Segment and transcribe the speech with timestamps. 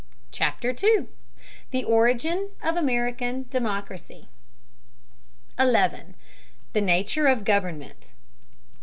[0.31, 1.09] CHAPTER II
[1.69, 4.29] THE ORIGIN OF AMERICAN DEMOCRACY
[5.59, 6.15] 11.
[6.73, 8.11] THE NATURE OF GOVERNMENT.